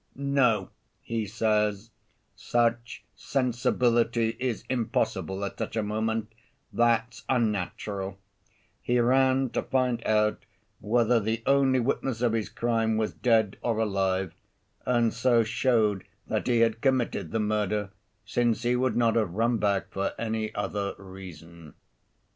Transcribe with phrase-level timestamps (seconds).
[0.15, 0.71] 'No,'
[1.03, 1.91] he says,
[2.35, 6.33] 'such sensibility is impossible at such a moment,
[6.73, 8.17] that's unnatural;
[8.81, 10.43] he ran to find out
[10.79, 14.33] whether the only witness of his crime was dead or alive,
[14.87, 17.91] and so showed that he had committed the murder,
[18.25, 21.75] since he would not have run back for any other reason.